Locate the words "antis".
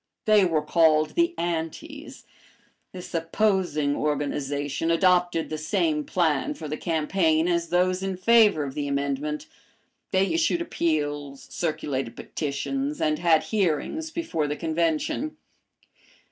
1.37-2.25